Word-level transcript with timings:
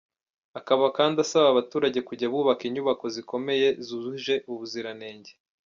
Akaba 0.59 0.85
kandi 0.97 1.15
asaba 1.25 1.47
abaturage 1.49 1.99
kujya 2.07 2.27
bubaka 2.33 2.63
inyubako 2.69 3.05
zikomeye 3.15 3.67
zujuje 3.87 4.35
ubuziranenge. 4.51 5.31